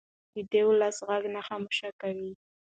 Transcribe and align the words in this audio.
دی 0.33 0.41
د 0.51 0.53
ولس 0.69 0.97
غږ 1.07 1.23
نه 1.35 1.41
خاموشه 1.47 1.89
کوي. 2.01 2.31